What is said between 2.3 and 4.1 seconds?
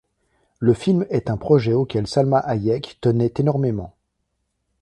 Hayek tenait énormément.